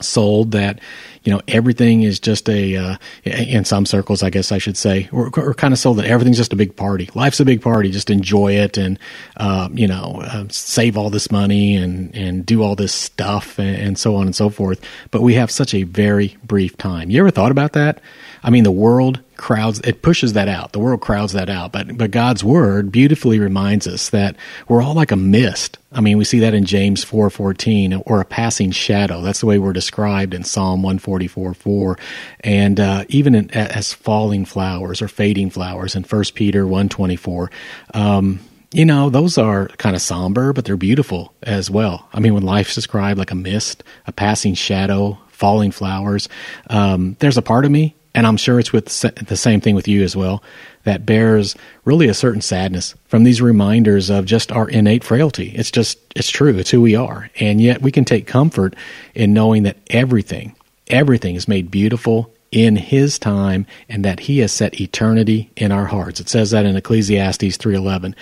sold 0.00 0.52
that 0.52 0.80
you 1.22 1.32
know, 1.32 1.40
everything 1.48 2.02
is 2.02 2.18
just 2.18 2.48
a, 2.48 2.76
uh, 2.76 2.96
in 3.24 3.64
some 3.64 3.84
circles, 3.84 4.22
I 4.22 4.30
guess 4.30 4.52
I 4.52 4.58
should 4.58 4.76
say, 4.76 5.08
we're, 5.12 5.30
we're 5.36 5.54
kind 5.54 5.72
of 5.72 5.78
sold 5.78 5.98
that 5.98 6.06
everything's 6.06 6.38
just 6.38 6.52
a 6.52 6.56
big 6.56 6.76
party. 6.76 7.10
Life's 7.14 7.40
a 7.40 7.44
big 7.44 7.60
party. 7.60 7.90
Just 7.90 8.10
enjoy 8.10 8.52
it 8.52 8.78
and, 8.78 8.98
uh, 9.36 9.68
you 9.72 9.86
know, 9.86 10.22
uh, 10.24 10.44
save 10.48 10.96
all 10.96 11.10
this 11.10 11.30
money 11.30 11.76
and, 11.76 12.14
and 12.14 12.46
do 12.46 12.62
all 12.62 12.74
this 12.74 12.92
stuff 12.92 13.58
and, 13.58 13.76
and 13.76 13.98
so 13.98 14.16
on 14.16 14.26
and 14.26 14.34
so 14.34 14.48
forth. 14.48 14.82
But 15.10 15.22
we 15.22 15.34
have 15.34 15.50
such 15.50 15.74
a 15.74 15.82
very 15.82 16.36
brief 16.44 16.76
time. 16.76 17.10
You 17.10 17.20
ever 17.20 17.30
thought 17.30 17.52
about 17.52 17.72
that? 17.74 18.00
I 18.42 18.48
mean, 18.48 18.64
the 18.64 18.70
world 18.70 19.20
crowds 19.36 19.80
it 19.80 20.02
pushes 20.02 20.34
that 20.34 20.48
out. 20.48 20.72
The 20.72 20.78
world 20.78 21.00
crowds 21.00 21.32
that 21.32 21.50
out. 21.50 21.72
But 21.72 21.96
but 21.96 22.10
God's 22.10 22.42
word 22.44 22.92
beautifully 22.92 23.38
reminds 23.38 23.86
us 23.86 24.10
that 24.10 24.36
we're 24.68 24.82
all 24.82 24.94
like 24.94 25.12
a 25.12 25.16
mist. 25.16 25.78
I 25.92 26.00
mean, 26.00 26.18
we 26.18 26.24
see 26.24 26.40
that 26.40 26.54
in 26.54 26.64
James 26.64 27.04
four 27.04 27.28
fourteen, 27.28 27.94
or 28.06 28.20
a 28.20 28.24
passing 28.24 28.70
shadow. 28.70 29.20
That's 29.20 29.40
the 29.40 29.46
way 29.46 29.58
we're 29.58 29.72
described 29.72 30.32
in 30.32 30.44
Psalm 30.44 30.82
one 30.82 30.98
forty 31.10 31.26
four 31.26 31.54
four, 31.54 31.98
and 32.44 32.78
uh, 32.78 33.04
even 33.08 33.34
in, 33.34 33.50
as 33.50 33.92
falling 33.92 34.44
flowers 34.44 35.02
or 35.02 35.08
fading 35.08 35.50
flowers 35.50 35.96
in 35.96 36.04
First 36.04 36.36
Peter 36.36 36.64
one 36.64 36.88
twenty 36.88 37.16
four. 37.16 37.50
Um, 37.94 38.38
you 38.72 38.84
know, 38.84 39.10
those 39.10 39.36
are 39.38 39.66
kind 39.78 39.96
of 39.96 40.02
somber, 40.02 40.52
but 40.52 40.64
they're 40.64 40.76
beautiful 40.76 41.34
as 41.42 41.68
well. 41.68 42.08
I 42.12 42.20
mean, 42.20 42.32
when 42.34 42.44
life's 42.44 42.76
described 42.76 43.18
like 43.18 43.32
a 43.32 43.34
mist, 43.34 43.82
a 44.06 44.12
passing 44.12 44.54
shadow, 44.54 45.18
falling 45.26 45.72
flowers, 45.72 46.28
um, 46.68 47.16
there's 47.18 47.36
a 47.36 47.42
part 47.42 47.64
of 47.64 47.72
me 47.72 47.96
and 48.14 48.26
I'm 48.26 48.36
sure 48.36 48.58
it's 48.58 48.72
with 48.72 48.86
the 48.86 49.36
same 49.36 49.60
thing 49.60 49.74
with 49.74 49.86
you 49.86 50.02
as 50.02 50.16
well, 50.16 50.42
that 50.84 51.06
bears 51.06 51.54
really 51.84 52.08
a 52.08 52.14
certain 52.14 52.40
sadness 52.40 52.94
from 53.06 53.24
these 53.24 53.40
reminders 53.40 54.10
of 54.10 54.24
just 54.24 54.50
our 54.50 54.68
innate 54.68 55.04
frailty. 55.04 55.50
It's 55.50 55.70
just, 55.70 55.98
it's 56.16 56.30
true. 56.30 56.56
It's 56.56 56.70
who 56.70 56.80
we 56.80 56.96
are. 56.96 57.30
And 57.38 57.60
yet 57.60 57.82
we 57.82 57.92
can 57.92 58.04
take 58.04 58.26
comfort 58.26 58.74
in 59.14 59.32
knowing 59.32 59.62
that 59.64 59.76
everything, 59.90 60.56
everything 60.90 61.34
is 61.36 61.48
made 61.48 61.70
beautiful 61.70 62.32
in 62.50 62.76
his 62.76 63.18
time 63.18 63.66
and 63.88 64.04
that 64.04 64.20
he 64.20 64.38
has 64.38 64.52
set 64.52 64.80
eternity 64.80 65.50
in 65.56 65.72
our 65.72 65.86
hearts. 65.86 66.20
It 66.20 66.28
says 66.28 66.50
that 66.50 66.66
in 66.66 66.76
Ecclesiastes 66.76 67.56
3:11. 67.56 68.14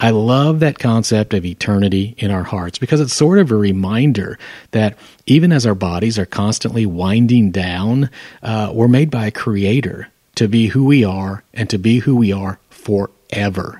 I 0.00 0.10
love 0.10 0.58
that 0.60 0.80
concept 0.80 1.32
of 1.32 1.44
eternity 1.44 2.16
in 2.18 2.32
our 2.32 2.42
hearts 2.42 2.78
because 2.78 3.00
it's 3.00 3.12
sort 3.12 3.38
of 3.38 3.52
a 3.52 3.56
reminder 3.56 4.36
that 4.72 4.96
even 5.26 5.52
as 5.52 5.64
our 5.64 5.76
bodies 5.76 6.18
are 6.18 6.26
constantly 6.26 6.86
winding 6.86 7.52
down, 7.52 8.10
uh, 8.42 8.72
we're 8.74 8.88
made 8.88 9.12
by 9.12 9.26
a 9.26 9.30
creator 9.30 10.08
to 10.34 10.48
be 10.48 10.66
who 10.68 10.84
we 10.84 11.04
are 11.04 11.44
and 11.54 11.70
to 11.70 11.78
be 11.78 12.00
who 12.00 12.16
we 12.16 12.32
are 12.32 12.58
forever. 12.68 13.12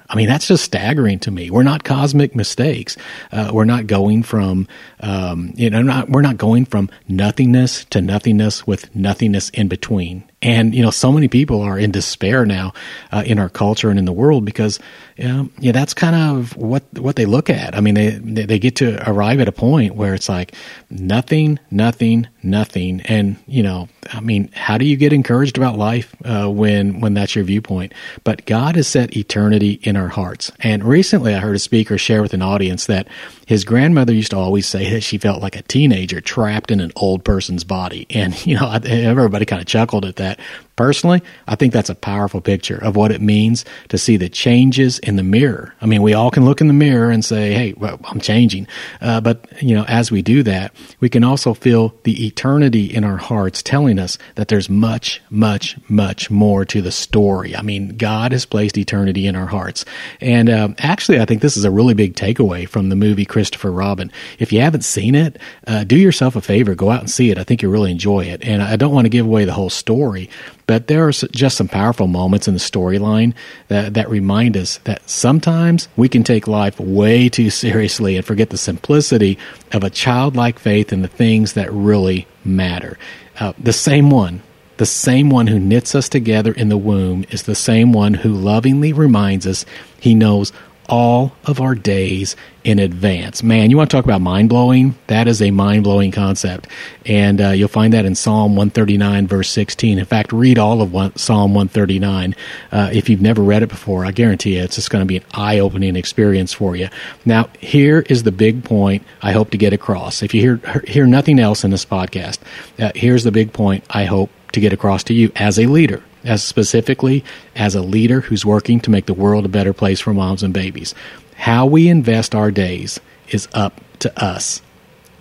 I 0.09 0.17
mean, 0.17 0.29
that's 0.29 0.49
just 0.49 0.65
staggering 0.65 1.19
to 1.21 1.31
me. 1.31 1.51
We're 1.51 1.63
not 1.63 1.85
cosmic 1.85 2.35
mistakes. 2.35 2.97
Uh, 3.31 3.51
we're 3.53 3.65
not 3.65 3.87
going 3.87 4.23
from, 4.23 4.67
um, 5.01 5.53
you 5.57 5.71
know, 5.71 5.83
not, 5.83 6.09
we're 6.09 6.23
not 6.23 6.39
going 6.39 6.65
from 6.65 6.91
nothingness 7.09 7.85
to 7.87 8.01
nothingness 8.01 8.67
with 8.67 8.95
nothingness 8.95 9.51
in 9.51 9.69
between. 9.69 10.25
And 10.43 10.75
you 10.75 10.83
know, 10.83 10.91
so 10.91 11.13
many 11.13 11.29
people 11.29 11.61
are 11.63 11.79
in 11.79 11.93
despair 11.93 12.45
now 12.45 12.73
uh, 13.13 13.23
in 13.25 13.39
our 13.39 13.49
culture 13.49 13.91
and 13.91 13.99
in 13.99 14.05
the 14.05 14.13
world 14.13 14.45
because 14.45 14.81
you 15.17 15.29
know, 15.29 15.49
yeah, 15.61 15.73
that's 15.73 15.95
kind 15.95 16.17
of 16.17 16.57
what 16.57 16.83
what 16.99 17.15
they 17.15 17.27
look 17.27 17.49
at. 17.49 17.77
I 17.77 17.81
mean, 17.81 17.95
they 17.95 18.11
they 18.19 18.59
get 18.59 18.77
to 18.77 19.09
arrive 19.09 19.39
at 19.41 19.47
a 19.47 19.53
point 19.53 19.95
where 19.95 20.15
it's 20.15 20.29
like 20.29 20.55
nothing, 20.91 21.61
nothing, 21.71 22.27
nothing, 22.45 23.01
and 23.03 23.37
you 23.47 23.63
know, 23.63 23.89
I 24.13 24.21
mean, 24.21 24.51
how 24.53 24.79
do 24.79 24.85
you 24.85 24.97
get 24.97 25.13
encouraged 25.13 25.57
about 25.57 25.79
life 25.79 26.15
uh, 26.25 26.49
when 26.49 27.01
when 27.01 27.15
that's 27.15 27.35
your 27.35 27.45
viewpoint? 27.45 27.93
But 28.25 28.47
God 28.47 28.77
has 28.77 28.89
set 28.89 29.17
eternity 29.17 29.81
in 29.83 29.97
our 29.97 30.09
hearts. 30.09 30.51
And 30.61 30.85
recently, 30.85 31.35
I 31.35 31.39
heard 31.39 31.57
a 31.57 31.61
speaker 31.61 31.99
share 31.99 32.23
with 32.23 32.35
an 32.35 32.43
audience 32.43 32.87
that 32.87 33.09
his 33.47 33.65
grandmother 33.65 34.13
used 34.13 34.31
to 34.31 34.39
always 34.39 34.67
say 34.67 34.91
that 34.91 35.03
she 35.03 35.19
felt 35.19 35.43
like 35.43 35.57
a 35.57 35.63
teenager 35.63 36.21
trapped 36.21 36.71
in 36.71 36.81
an 36.81 36.93
old 36.97 37.25
person's 37.25 37.65
body, 37.65 38.07
and 38.11 38.47
you 38.47 38.57
know, 38.57 38.71
everybody 38.73 39.45
kind 39.45 39.61
of 39.61 39.67
chuckled 39.69 40.05
at 40.05 40.17
that. 40.17 40.41
Personally, 40.75 41.23
I 41.47 41.55
think 41.55 41.73
that's 41.73 41.91
a 41.91 41.95
powerful 41.95 42.41
picture 42.41 42.79
of 42.83 42.97
what 42.97 43.13
it 43.13 43.21
means 43.21 43.65
to 43.91 43.99
see 43.99 44.17
the 44.17 44.31
changes 44.31 44.99
in 45.01 45.17
the 45.17 45.23
mirror. 45.23 45.75
I 45.83 45.87
mean, 45.87 46.01
we 46.01 46.15
all 46.15 46.31
can 46.31 46.47
look 46.47 46.63
in 46.63 46.67
the 46.67 46.73
mirror 46.73 47.11
and 47.11 47.25
say, 47.25 47.53
"Hey, 47.53 47.75
well, 47.77 48.01
I'm 48.05 48.21
changing," 48.21 48.67
uh, 49.01 49.21
but 49.21 49.47
you 49.63 49.75
know, 49.75 49.85
as 49.85 50.11
we 50.11 50.23
do 50.23 50.43
that, 50.45 50.73
we 50.99 51.09
can 51.09 51.23
also 51.23 51.53
feel 51.55 51.95
the 52.05 52.32
eternity 52.33 52.87
in 52.87 53.05
our 53.05 53.19
hearts 53.19 53.63
telling 53.63 53.99
us 53.99 54.17
that 54.37 54.49
there's 54.49 54.71
much, 54.71 55.21
much, 55.29 55.77
much 55.89 56.31
more 56.31 56.65
to 56.65 56.81
the 56.81 56.91
story. 56.91 57.55
I 57.55 57.63
mean, 57.63 57.97
God 57.97 58.33
has 58.33 58.47
placed 58.47 58.79
eternity 58.79 59.27
in 59.27 59.37
our 59.37 59.47
hearts, 59.47 59.85
and 60.21 60.49
um, 60.49 60.75
actually, 60.79 61.21
I 61.21 61.27
think 61.27 61.43
this 61.43 61.57
is 61.57 61.65
a 61.65 61.71
really 61.71 61.95
big 61.95 62.15
takeaway 62.15 62.67
from 62.69 62.89
the 62.89 62.97
movie 62.97 63.27
Christopher 63.27 63.71
Robin. 63.71 64.11
If 64.39 64.53
you 64.53 64.61
haven't 64.61 64.85
seen 64.85 65.15
it, 65.15 65.39
uh, 65.67 65.85
do 65.85 65.97
yourself 65.97 66.37
a 66.37 66.41
favor, 66.41 66.75
go 66.75 66.91
out 66.91 67.01
and 67.01 67.11
see 67.11 67.31
it. 67.31 67.39
I 67.39 67.45
think 67.45 67.61
you'll 67.61 67.73
really 67.73 67.91
enjoy 67.91 68.25
it. 68.25 68.43
And 68.45 68.63
I 68.63 68.77
don't 68.77 68.95
want 68.95 69.05
to 69.05 69.11
give 69.11 69.27
away 69.27 69.45
the 69.45 69.53
whole 69.53 69.71
story, 69.71 70.31
but 70.67 70.87
there 70.87 71.07
are 71.07 71.13
just 71.13 71.57
some 71.57 71.69
powerful 71.69 72.07
moments 72.07 72.49
in 72.49 72.55
the 72.55 72.61
storyline 72.61 73.35
that, 73.69 73.95
that 73.95 74.09
remind 74.09 74.57
us 74.57 74.79
that 74.85 75.09
sometimes 75.09 75.89
we 75.97 76.09
can 76.09 76.25
take 76.25 76.47
life 76.49 76.81
way 76.81 77.29
too 77.29 77.51
seriously 77.51 78.17
and 78.17 78.25
forget 78.25 78.51
the 78.51 78.57
simplicity 78.57 79.39
of 79.73 79.85
a 79.85 79.91
childlike 79.91 80.59
faith 80.59 80.93
in 80.93 81.03
the 81.03 81.09
things 81.09 81.55
that 81.55 81.73
really 81.73 82.27
matter. 82.45 82.99
Uh, 83.39 83.53
the 83.59 83.73
same 83.73 84.11
one, 84.11 84.43
the 84.77 84.87
same 84.87 85.31
one 85.31 85.47
who 85.47 85.59
knits 85.59 85.95
us 85.95 86.09
together 86.09 86.53
in 86.53 86.69
the 86.69 86.77
womb 86.77 87.25
is 87.31 87.45
the 87.45 87.55
same 87.55 87.93
one 87.93 88.15
who 88.15 88.33
lovingly 88.33 88.93
reminds 88.93 89.47
us 89.47 89.65
he 89.99 90.15
knows 90.15 90.53
all 90.93 91.33
of 91.47 91.59
our 91.59 91.75
days 91.75 92.37
in 92.65 92.79
advance. 92.79 93.43
Man, 93.43 93.71
you 93.71 93.79
want 93.79 93.91
to 93.91 93.97
talk 93.97 94.05
about 94.05 94.21
mind 94.21 94.51
blowing? 94.51 94.95
That 95.07 95.27
is 95.27 95.41
a 95.41 95.51
mind 95.51 95.85
blowing 95.85 96.13
concept. 96.13 96.69
And 97.07 97.41
uh, 97.41 97.49
you'll 97.49 97.69
find 97.69 97.95
that 97.95 98.05
in 98.05 98.15
Psalm 98.15 98.57
139, 98.57 99.27
verse 99.27 99.49
16. 99.49 99.99
In 99.99 100.05
fact, 100.05 100.35
read 100.35 100.59
all 100.59 100.83
of 100.83 100.93
one, 100.93 101.17
Psalm 101.17 101.55
139. 101.55 102.37
Uh, 102.71 102.91
if 102.93 103.09
you've 103.09 103.23
never 103.23 103.43
read 103.43 103.63
it 103.63 103.71
before, 103.71 104.05
I 104.05 104.11
guarantee 104.11 104.57
you 104.57 104.65
it's 104.65 104.75
just 104.75 104.91
going 104.91 105.01
to 105.01 105.07
be 105.07 105.17
an 105.17 105.25
eye 105.33 105.61
opening 105.61 105.97
experience 105.97 106.53
for 106.53 106.77
you. 106.77 106.91
Now, 107.25 107.49
here 107.59 108.01
is 108.11 108.25
the 108.25 108.31
big 108.31 108.63
point 108.63 109.03
I 109.23 109.33
hope 109.33 109.51
to 109.53 109.57
get 109.57 109.73
across. 109.73 110.23
If 110.23 110.35
you 110.35 110.43
hear, 110.43 110.83
hear 110.87 111.07
nothing 111.07 111.41
else 111.41 111.65
in 111.65 111.71
this 111.71 111.87
podcast, 111.87 112.39
uh, 112.79 112.93
here's 112.95 113.25
the 113.25 113.33
big 113.33 113.55
point 113.55 113.83
I 113.89 114.05
hope 114.05 114.29
to 114.53 114.61
get 114.61 114.75
across 114.75 115.05
to 115.05 115.15
you 115.15 115.33
as 115.37 115.59
a 115.59 115.65
leader 115.65 116.03
as 116.25 116.43
specifically 116.43 117.25
as 117.57 117.75
a 117.75 117.83
leader 117.83 118.21
who's 118.21 118.45
working 118.45 118.81
to 118.81 118.91
make 118.91 119.07
the 119.07 119.15
world 119.15 119.45
a 119.45 119.49
better 119.49 119.73
place 119.73 120.01
for 120.01 120.15
moms 120.15 120.43
and 120.43 120.55
babies. 120.55 120.95
How 121.37 121.67
we 121.67 121.89
invest 121.89 122.35
our 122.35 122.51
days 122.51 123.01
is 123.29 123.49
up 123.53 123.81
to 124.01 124.23
us. 124.23 124.63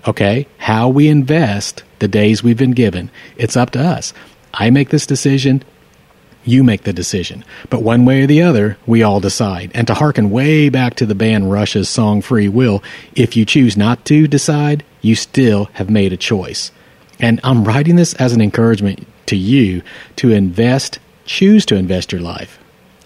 Okay? 0.07 0.47
How 0.57 0.89
we 0.89 1.07
invest 1.07 1.83
the 1.99 2.07
days 2.07 2.43
we've 2.43 2.57
been 2.57 2.71
given, 2.71 3.09
it's 3.37 3.57
up 3.57 3.71
to 3.71 3.79
us. 3.79 4.13
I 4.53 4.69
make 4.69 4.89
this 4.89 5.05
decision, 5.05 5.63
you 6.43 6.63
make 6.63 6.83
the 6.83 6.93
decision. 6.93 7.45
But 7.69 7.83
one 7.83 8.05
way 8.05 8.23
or 8.23 8.27
the 8.27 8.41
other, 8.41 8.77
we 8.85 9.03
all 9.03 9.19
decide. 9.19 9.71
And 9.73 9.87
to 9.87 9.93
hearken 9.93 10.31
way 10.31 10.69
back 10.69 10.95
to 10.95 11.05
the 11.05 11.15
band 11.15 11.51
Rush's 11.51 11.89
song 11.89 12.21
Free 12.21 12.47
Will, 12.47 12.83
if 13.15 13.37
you 13.37 13.45
choose 13.45 13.77
not 13.77 14.05
to 14.05 14.27
decide, 14.27 14.83
you 15.01 15.15
still 15.15 15.65
have 15.73 15.89
made 15.89 16.13
a 16.13 16.17
choice. 16.17 16.71
And 17.19 17.39
I'm 17.43 17.63
writing 17.63 17.95
this 17.95 18.13
as 18.15 18.33
an 18.33 18.41
encouragement 18.41 19.07
to 19.31 19.37
you 19.37 19.81
to 20.17 20.31
invest, 20.31 20.99
choose 21.25 21.65
to 21.65 21.75
invest 21.75 22.11
your 22.11 22.21
life 22.21 22.59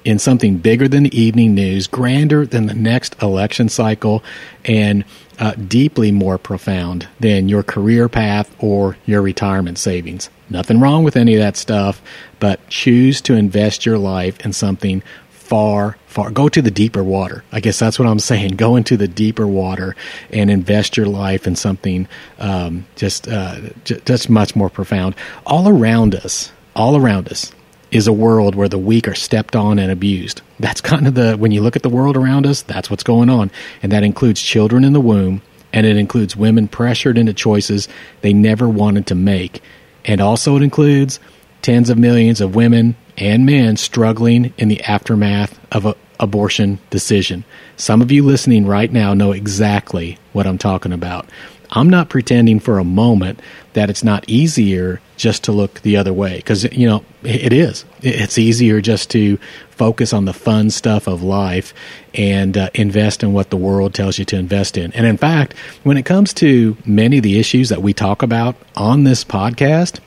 in 0.04 0.20
something 0.20 0.58
bigger 0.58 0.88
than 0.88 1.04
the 1.04 1.20
evening 1.20 1.56
news, 1.56 1.88
grander 1.88 2.46
than 2.46 2.68
the 2.68 2.74
next 2.74 3.22
election 3.22 3.68
cycle, 3.68 4.24
and 4.64 5.04
uh, 5.40 5.54
deeply 5.54 6.12
more 6.12 6.38
profound 6.38 7.08
than 7.20 7.50
your 7.50 7.64
career 7.64 8.08
path 8.08 8.56
or 8.60 8.98
your 9.06 9.22
retirement 9.22 9.78
savings. 9.78 10.30
Nothing 10.50 10.80
wrong 10.80 11.04
with 11.04 11.16
any 11.16 11.34
of 11.34 11.40
that 11.40 11.58
stuff, 11.58 12.02
but 12.40 12.68
choose 12.70 13.20
to 13.22 13.34
invest 13.34 13.86
your 13.86 13.98
life 13.98 14.40
in 14.46 14.54
something 14.54 15.02
far, 15.46 15.96
far. 16.08 16.32
Go 16.32 16.50
to 16.50 16.62
the 16.62 16.72
deeper 16.72 17.04
water. 17.04 17.44
I 17.52 17.60
guess 17.60 17.78
that's 17.78 18.00
what 18.00 18.08
I'm 18.08 18.20
saying. 18.32 18.56
Go 18.56 18.76
into 18.76 18.98
the 18.98 19.08
deeper 19.08 19.46
water 19.46 19.96
and 20.32 20.50
invest 20.50 20.98
your 20.98 21.06
life 21.06 21.46
in 21.46 21.56
something 21.56 22.08
um, 22.40 22.86
just, 22.96 23.28
uh, 23.28 23.62
j- 23.84 24.02
just 24.06 24.30
much 24.30 24.56
more 24.56 24.70
profound. 24.70 25.16
All 25.46 25.70
around 25.70 26.16
us, 26.16 26.52
all 26.76 26.98
around 26.98 27.30
us 27.30 27.52
is 27.92 28.08
a 28.08 28.14
world 28.14 28.56
where 28.56 28.68
the 28.68 28.78
weak 28.78 29.08
are 29.08 29.16
stepped 29.16 29.56
on 29.56 29.78
and 29.78 29.92
abused. 29.92 30.42
That's 30.60 30.82
kind 30.82 31.08
of 31.08 31.14
the, 31.14 31.36
when 31.36 31.52
you 31.52 31.62
look 31.62 31.76
at 31.76 31.84
the 31.84 31.90
world 31.90 32.18
around 32.18 32.48
us, 32.48 32.64
that's 32.64 32.90
what's 32.90 33.04
going 33.04 33.30
on. 33.30 33.52
And 33.84 33.92
that 33.92 34.04
includes 34.04 34.42
children 34.42 34.84
in 34.84 34.94
the 34.94 35.00
womb, 35.00 35.44
and 35.72 35.86
it 35.86 35.96
includes 35.96 36.36
women 36.36 36.68
pressured 36.68 37.18
into 37.18 37.34
choices 37.34 37.88
they 38.22 38.34
never 38.34 38.68
wanted 38.68 39.06
to 39.08 39.16
make. 39.16 39.62
And 40.04 40.20
also, 40.20 40.56
it 40.56 40.64
includes 40.64 41.20
tens 41.62 41.90
of 41.90 41.98
millions 41.98 42.42
of 42.42 42.56
women 42.56 42.96
and 43.18 43.46
men 43.46 43.78
struggling 43.78 44.54
in 44.58 44.68
the 44.68 44.82
aftermath 44.84 45.60
of 45.72 45.86
an 45.86 45.94
abortion 46.20 46.80
decision. 46.90 47.44
Some 47.78 48.02
of 48.02 48.12
you 48.12 48.24
listening 48.24 48.66
right 48.66 48.92
now 48.92 49.14
know 49.14 49.32
exactly 49.32 50.18
what 50.34 50.48
I'm 50.48 50.58
talking 50.58 50.94
about. 50.94 51.28
I'm 51.72 51.90
not 51.90 52.10
pretending 52.10 52.60
for 52.60 52.80
a 52.80 52.84
moment 52.84 53.42
that 53.74 53.90
it's 53.90 54.04
not 54.04 54.24
easier 54.30 55.02
just 55.18 55.44
to 55.46 55.52
look 55.52 55.82
the 55.82 55.98
other 55.98 56.14
way 56.14 56.38
because 56.38 56.64
you 56.72 56.88
know 56.88 57.04
it 57.24 57.52
is. 57.52 57.86
It's 58.02 58.38
easier 58.38 58.82
just 58.82 59.10
to 59.12 59.38
focus 59.72 60.14
on 60.14 60.26
the 60.26 60.34
fun 60.34 60.70
stuff 60.70 61.08
of 61.08 61.22
life 61.22 61.74
and 62.14 62.58
uh, 62.58 62.70
invest 62.74 63.24
in 63.24 63.34
what 63.34 63.50
the 63.50 63.58
world 63.58 63.94
tells 63.94 64.18
you 64.18 64.26
to 64.26 64.38
invest 64.38 64.78
in. 64.78 64.94
And 64.94 65.06
in 65.06 65.18
fact, 65.18 65.58
when 65.84 65.98
it 65.98 66.06
comes 66.06 66.34
to 66.36 66.78
many 66.86 67.18
of 67.18 67.24
the 67.24 67.40
issues 67.40 67.70
that 67.70 67.82
we 67.82 67.94
talk 67.94 68.22
about 68.22 68.56
on 68.76 69.04
this 69.04 69.24
podcast, 69.24 70.00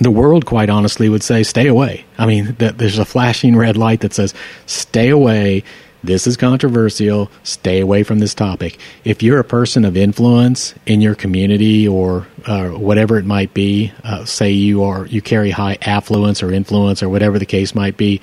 the 0.00 0.10
world, 0.10 0.46
quite 0.46 0.70
honestly, 0.70 1.08
would 1.08 1.22
say, 1.22 1.42
stay 1.42 1.68
away. 1.68 2.04
I 2.18 2.26
mean, 2.26 2.56
there's 2.58 2.98
a 2.98 3.04
flashing 3.04 3.56
red 3.56 3.76
light 3.76 4.00
that 4.00 4.14
says, 4.14 4.34
stay 4.66 5.08
away. 5.08 5.64
This 6.04 6.26
is 6.26 6.36
controversial. 6.36 7.30
Stay 7.42 7.80
away 7.80 8.02
from 8.02 8.20
this 8.20 8.34
topic. 8.34 8.78
If 9.04 9.22
you're 9.22 9.40
a 9.40 9.44
person 9.44 9.84
of 9.84 9.96
influence 9.96 10.74
in 10.86 11.00
your 11.00 11.14
community 11.14 11.88
or 11.88 12.26
uh, 12.46 12.68
whatever 12.68 13.18
it 13.18 13.24
might 13.24 13.52
be, 13.54 13.92
uh, 14.04 14.24
say 14.24 14.50
you 14.50 14.84
are 14.84 15.06
you 15.06 15.20
carry 15.20 15.50
high 15.50 15.78
affluence 15.82 16.42
or 16.42 16.52
influence 16.52 17.02
or 17.02 17.08
whatever 17.08 17.38
the 17.38 17.46
case 17.46 17.74
might 17.74 17.96
be, 17.96 18.20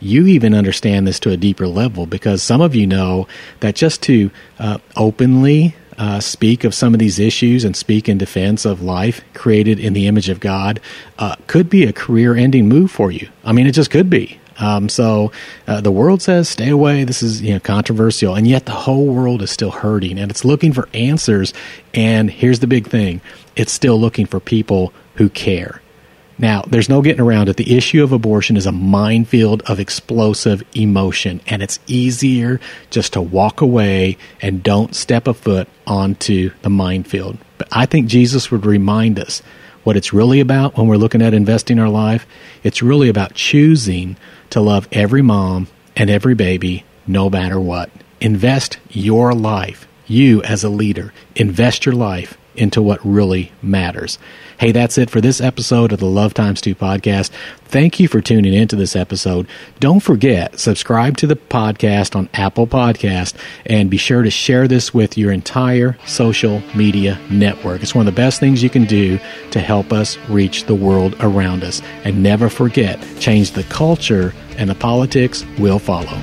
you 0.00 0.26
even 0.26 0.54
understand 0.54 1.06
this 1.06 1.20
to 1.20 1.30
a 1.30 1.36
deeper 1.36 1.66
level 1.66 2.06
because 2.06 2.42
some 2.42 2.60
of 2.60 2.74
you 2.74 2.86
know 2.86 3.26
that 3.60 3.74
just 3.74 4.02
to 4.04 4.30
uh, 4.58 4.78
openly 4.96 5.74
uh, 5.98 6.20
speak 6.20 6.64
of 6.64 6.74
some 6.74 6.94
of 6.94 7.00
these 7.00 7.18
issues 7.18 7.64
and 7.64 7.76
speak 7.76 8.08
in 8.08 8.18
defense 8.18 8.64
of 8.64 8.82
life 8.82 9.22
created 9.34 9.78
in 9.78 9.92
the 9.92 10.06
image 10.06 10.28
of 10.28 10.40
God 10.40 10.80
uh, 11.18 11.36
could 11.46 11.70
be 11.70 11.84
a 11.84 11.92
career 11.92 12.34
ending 12.34 12.68
move 12.68 12.90
for 12.90 13.10
you. 13.10 13.28
I 13.44 13.52
mean, 13.52 13.66
it 13.66 13.72
just 13.72 13.90
could 13.90 14.10
be. 14.10 14.38
Um, 14.58 14.88
so 14.88 15.32
uh, 15.66 15.80
the 15.80 15.90
world 15.90 16.22
says 16.22 16.48
stay 16.48 16.70
away. 16.70 17.04
This 17.04 17.22
is 17.22 17.42
you 17.42 17.54
know 17.54 17.60
controversial, 17.60 18.34
and 18.34 18.46
yet 18.46 18.66
the 18.66 18.72
whole 18.72 19.06
world 19.06 19.42
is 19.42 19.50
still 19.50 19.70
hurting, 19.70 20.18
and 20.18 20.30
it's 20.30 20.44
looking 20.44 20.72
for 20.72 20.88
answers. 20.94 21.52
And 21.94 22.30
here's 22.30 22.60
the 22.60 22.66
big 22.66 22.86
thing: 22.86 23.20
it's 23.54 23.72
still 23.72 24.00
looking 24.00 24.26
for 24.26 24.40
people 24.40 24.92
who 25.16 25.28
care. 25.28 25.80
Now, 26.38 26.62
there's 26.66 26.88
no 26.88 27.00
getting 27.00 27.22
around 27.22 27.48
it. 27.48 27.56
The 27.56 27.76
issue 27.76 28.04
of 28.04 28.12
abortion 28.12 28.56
is 28.56 28.66
a 28.66 28.72
minefield 28.72 29.62
of 29.62 29.80
explosive 29.80 30.62
emotion, 30.74 31.40
and 31.46 31.62
it's 31.62 31.78
easier 31.86 32.60
just 32.90 33.14
to 33.14 33.22
walk 33.22 33.62
away 33.62 34.18
and 34.42 34.62
don't 34.62 34.94
step 34.94 35.26
a 35.26 35.34
foot 35.34 35.66
onto 35.86 36.50
the 36.60 36.68
minefield. 36.68 37.38
But 37.56 37.68
I 37.72 37.86
think 37.86 38.08
Jesus 38.08 38.50
would 38.50 38.66
remind 38.66 39.18
us 39.18 39.40
what 39.82 39.96
it's 39.96 40.12
really 40.12 40.40
about 40.40 40.76
when 40.76 40.88
we're 40.88 40.96
looking 40.96 41.22
at 41.22 41.32
investing 41.32 41.78
our 41.78 41.88
life. 41.88 42.26
It's 42.62 42.82
really 42.82 43.08
about 43.08 43.34
choosing 43.34 44.16
to 44.50 44.60
love 44.60 44.88
every 44.92 45.22
mom 45.22 45.68
and 45.96 46.10
every 46.10 46.34
baby, 46.34 46.84
no 47.06 47.30
matter 47.30 47.58
what. 47.58 47.90
Invest 48.20 48.78
your 48.90 49.32
life, 49.32 49.88
you 50.06 50.42
as 50.42 50.64
a 50.64 50.68
leader, 50.68 51.14
invest 51.34 51.86
your 51.86 51.94
life 51.94 52.36
into 52.56 52.82
what 52.82 53.04
really 53.04 53.52
matters. 53.62 54.18
Hey, 54.58 54.72
that's 54.72 54.96
it 54.96 55.10
for 55.10 55.20
this 55.20 55.40
episode 55.40 55.92
of 55.92 56.00
the 56.00 56.06
Love 56.06 56.32
Times 56.32 56.60
2 56.62 56.74
podcast. 56.74 57.30
Thank 57.64 58.00
you 58.00 58.08
for 58.08 58.20
tuning 58.20 58.54
into 58.54 58.74
this 58.74 58.96
episode. 58.96 59.46
Don't 59.80 60.00
forget, 60.00 60.58
subscribe 60.58 61.16
to 61.18 61.26
the 61.26 61.36
podcast 61.36 62.16
on 62.16 62.28
Apple 62.32 62.66
Podcast 62.66 63.34
and 63.66 63.90
be 63.90 63.98
sure 63.98 64.22
to 64.22 64.30
share 64.30 64.66
this 64.66 64.94
with 64.94 65.18
your 65.18 65.30
entire 65.30 65.98
social 66.06 66.62
media 66.74 67.20
network. 67.30 67.82
It's 67.82 67.94
one 67.94 68.08
of 68.08 68.14
the 68.14 68.16
best 68.16 68.40
things 68.40 68.62
you 68.62 68.70
can 68.70 68.84
do 68.84 69.18
to 69.50 69.60
help 69.60 69.92
us 69.92 70.16
reach 70.28 70.64
the 70.64 70.74
world 70.74 71.16
around 71.20 71.62
us. 71.62 71.82
And 72.04 72.22
never 72.22 72.48
forget, 72.48 72.98
change 73.18 73.50
the 73.50 73.64
culture 73.64 74.32
and 74.56 74.70
the 74.70 74.74
politics 74.74 75.44
will 75.58 75.78
follow. 75.78 76.18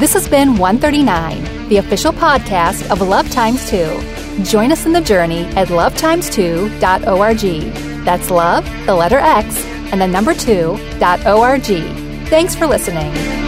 This 0.00 0.14
has 0.14 0.26
been 0.28 0.56
139, 0.56 1.68
the 1.68 1.76
official 1.76 2.12
podcast 2.12 2.90
of 2.90 3.02
Love 3.02 3.30
Times 3.30 3.68
2. 3.70 4.19
Join 4.44 4.72
us 4.72 4.86
in 4.86 4.92
the 4.92 5.00
journey 5.00 5.44
at 5.56 5.68
lovetimes2.org. 5.68 7.74
That's 8.04 8.30
love, 8.30 8.64
the 8.86 8.94
letter 8.94 9.18
X, 9.18 9.64
and 9.92 10.00
the 10.00 10.06
number 10.06 10.34
2.org. 10.34 12.28
Thanks 12.28 12.54
for 12.54 12.66
listening. 12.66 13.39